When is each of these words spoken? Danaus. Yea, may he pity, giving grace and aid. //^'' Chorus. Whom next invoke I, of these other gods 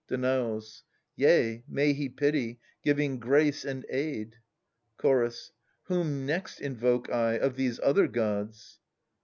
Danaus. 0.09 0.81
Yea, 1.15 1.63
may 1.67 1.93
he 1.93 2.09
pity, 2.09 2.59
giving 2.83 3.19
grace 3.19 3.63
and 3.63 3.85
aid. 3.87 4.31
//^'' 4.31 4.33
Chorus. 4.97 5.51
Whom 5.83 6.25
next 6.25 6.59
invoke 6.59 7.07
I, 7.11 7.33
of 7.33 7.55
these 7.55 7.79
other 7.83 8.07
gods 8.07 8.79